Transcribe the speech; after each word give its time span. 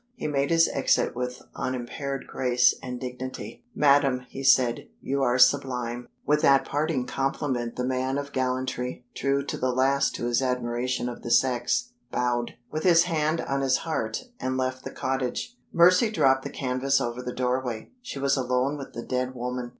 He 0.15 0.25
made 0.25 0.49
his 0.49 0.67
exit 0.73 1.15
with 1.15 1.43
unimpaired 1.55 2.25
grace 2.25 2.73
and 2.81 2.99
dignity. 2.99 3.63
"Madam," 3.75 4.21
he 4.29 4.41
said, 4.43 4.87
"you 4.99 5.21
are 5.21 5.37
sublime!" 5.37 6.07
With 6.25 6.41
that 6.41 6.65
parting 6.65 7.05
compliment 7.05 7.75
the 7.75 7.83
man 7.85 8.17
of 8.17 8.31
gallantry 8.33 9.05
true 9.13 9.45
to 9.45 9.57
the 9.59 9.71
last 9.71 10.15
to 10.15 10.25
his 10.25 10.41
admiration 10.41 11.07
of 11.07 11.21
the 11.21 11.29
sex 11.29 11.91
bowed, 12.11 12.55
with 12.71 12.81
his 12.83 13.03
hand 13.03 13.41
on 13.41 13.61
his 13.61 13.77
heart, 13.85 14.23
and 14.39 14.57
left 14.57 14.83
the 14.83 14.89
cottage. 14.91 15.55
Mercy 15.71 16.09
dropped 16.09 16.41
the 16.41 16.49
canvas 16.49 16.99
over 16.99 17.21
the 17.21 17.31
doorway. 17.31 17.91
She 18.01 18.17
was 18.17 18.35
alone 18.35 18.79
with 18.79 18.93
the 18.93 19.03
dead 19.03 19.35
woman. 19.35 19.69